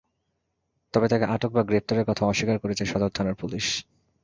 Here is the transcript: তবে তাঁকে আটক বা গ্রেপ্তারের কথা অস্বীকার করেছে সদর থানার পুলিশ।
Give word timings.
তবে 0.93 1.07
তাঁকে 1.07 1.25
আটক 1.25 1.51
বা 1.51 1.61
গ্রেপ্তারের 1.63 2.05
কথা 2.05 2.23
অস্বীকার 2.25 2.57
করেছে 2.59 2.83
সদর 2.85 3.09
থানার 3.09 3.35
পুলিশ। 3.35 3.65